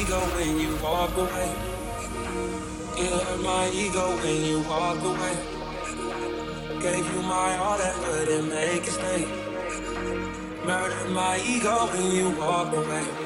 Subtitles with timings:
[0.00, 1.50] ego when you walk away.
[2.98, 5.36] You hurt my ego when you walk away.
[6.80, 9.24] Gave you my all that couldn't make it stay.
[10.66, 13.25] Murdered my ego when you walk away.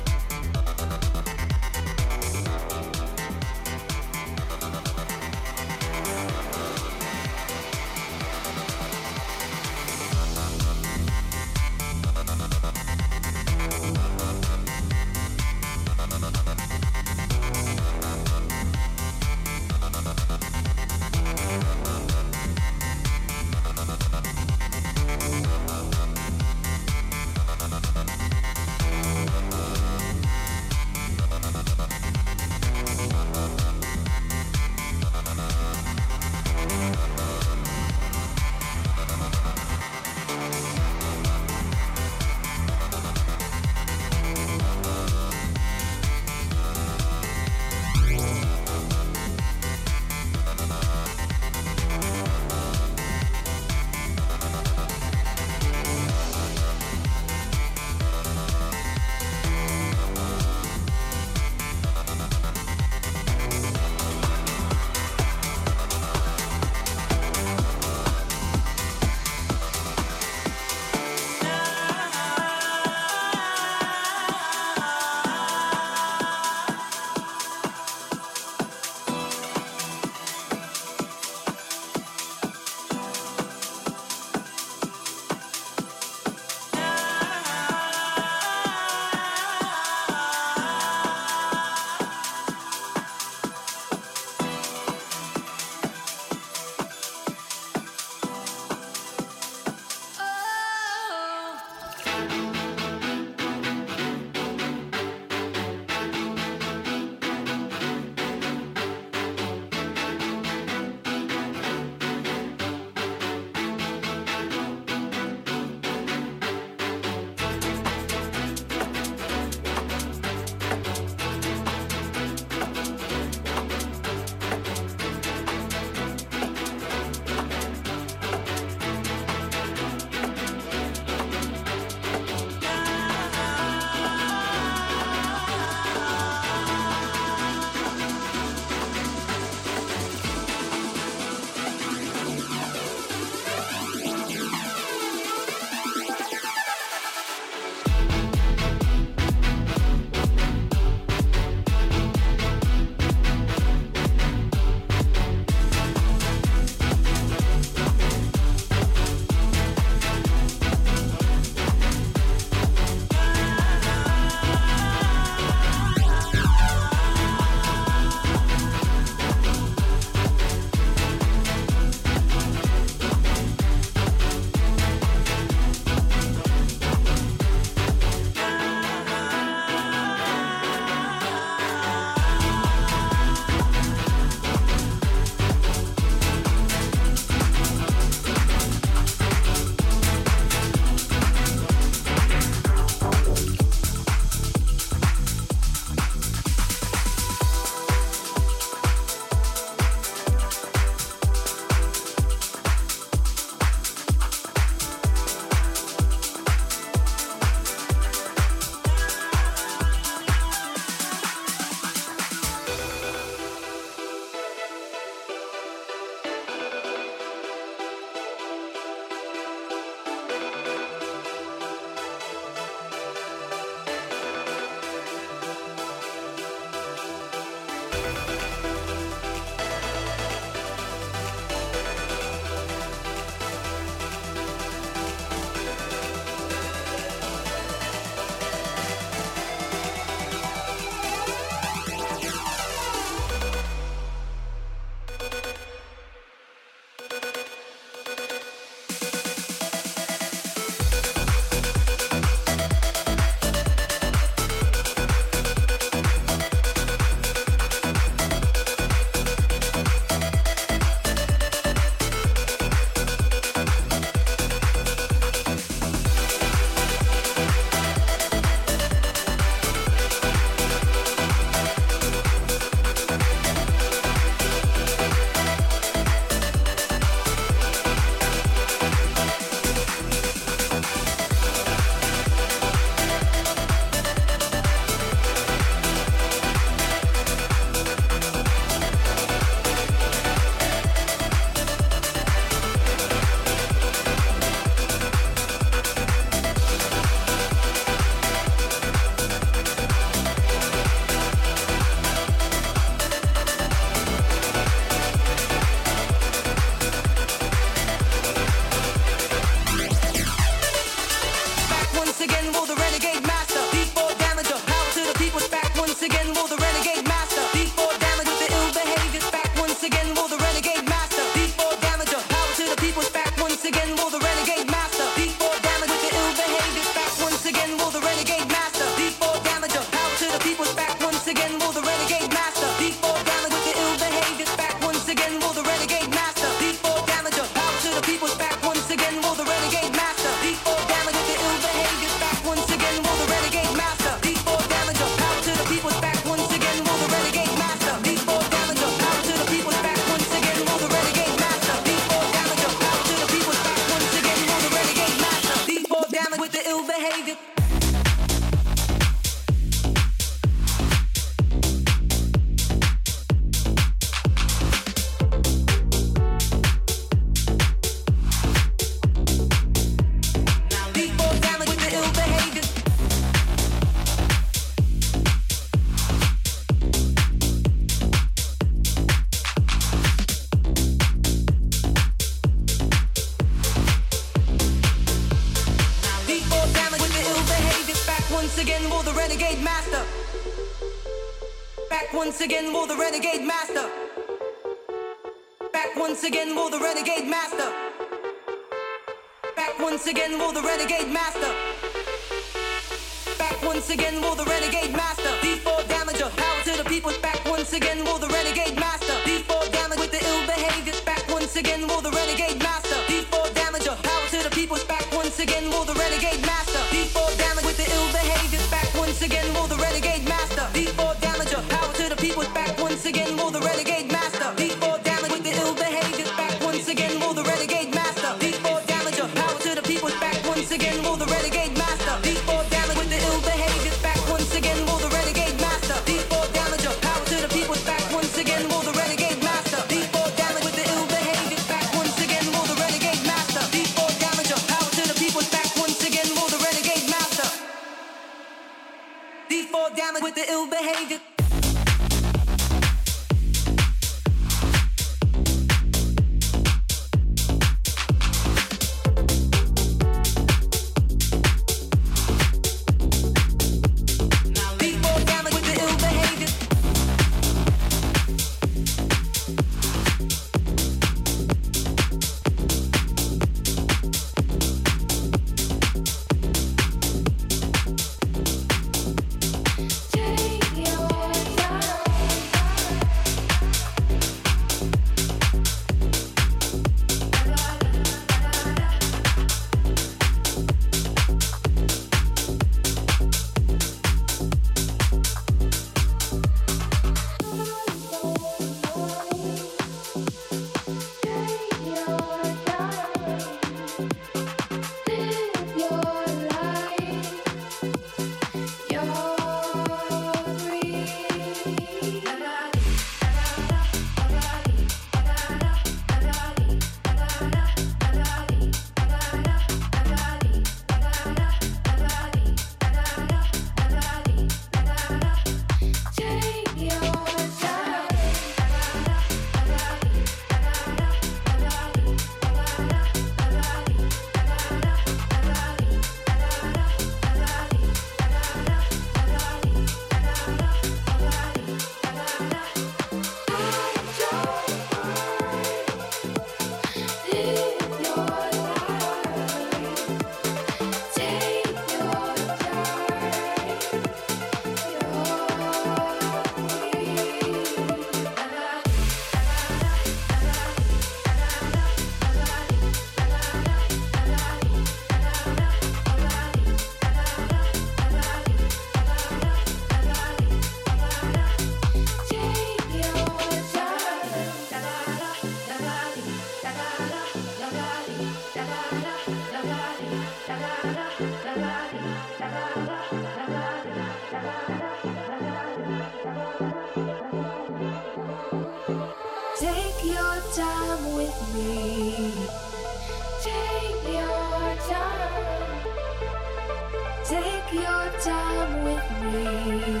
[597.28, 600.00] Take your time with me.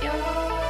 [0.00, 0.63] Your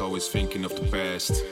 [0.00, 1.44] always thinking of the past.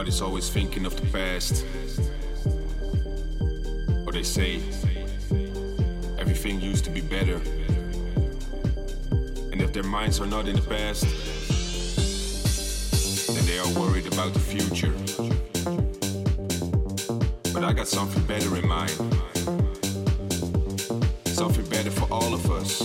[0.00, 1.62] Everybody's always thinking of the past.
[4.06, 4.62] Or they say
[6.18, 7.34] everything used to be better.
[9.52, 11.04] And if their minds are not in the past,
[13.26, 14.94] then they are worried about the future.
[17.52, 18.96] But I got something better in mind.
[21.26, 22.80] Something better for all of us.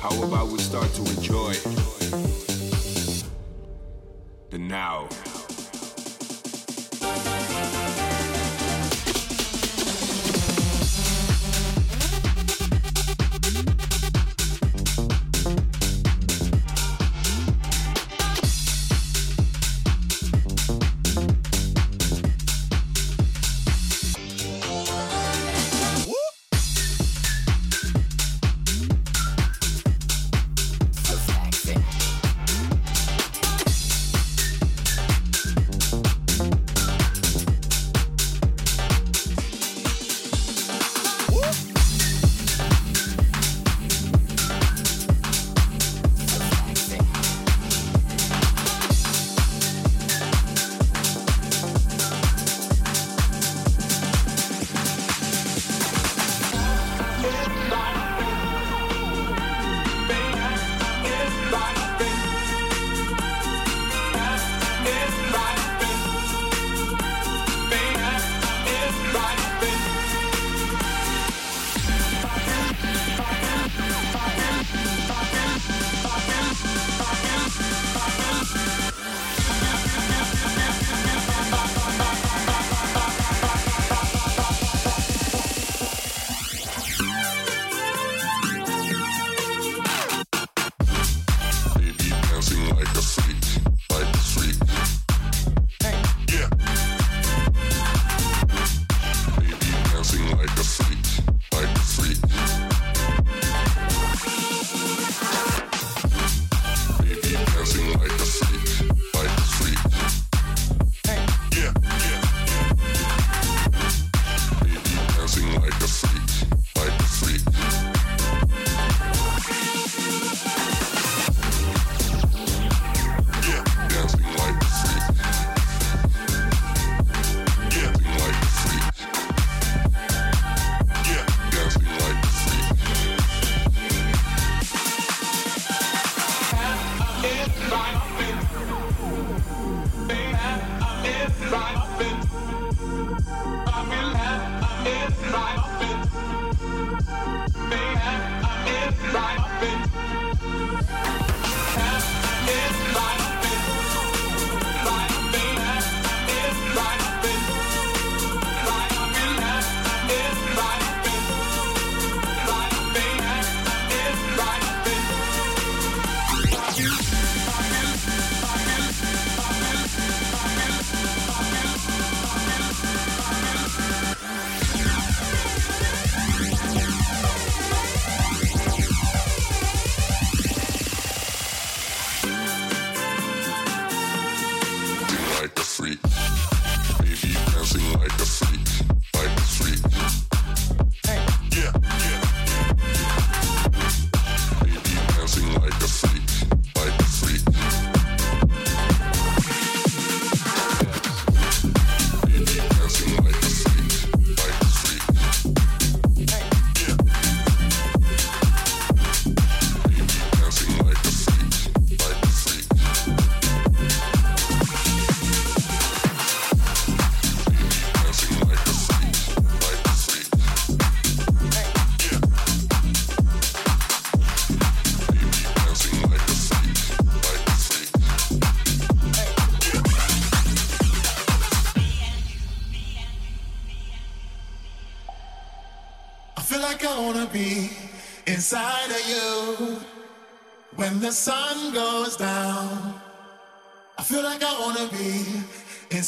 [0.00, 1.83] How about we start to enjoy
[4.74, 5.13] now?